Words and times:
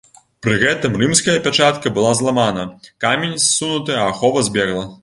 Пры 0.45 0.55
гэтым 0.63 0.95
рымская 1.01 1.35
пячатка 1.49 1.93
была 1.99 2.15
зламана, 2.21 2.65
камень 3.07 3.39
ссунуты, 3.47 3.93
а 4.01 4.07
ахова 4.09 4.41
збегла. 4.51 4.85